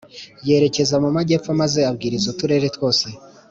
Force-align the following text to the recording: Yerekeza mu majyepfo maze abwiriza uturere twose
Yerekeza 0.47 0.95
mu 1.03 1.09
majyepfo 1.15 1.51
maze 1.61 1.79
abwiriza 1.89 2.25
uturere 2.33 2.67
twose 2.75 3.07